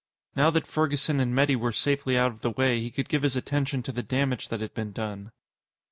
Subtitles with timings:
[0.35, 3.35] Now that Ferguson and Metty were safely out of the way, he could give his
[3.35, 5.31] attention to the damage that had been done.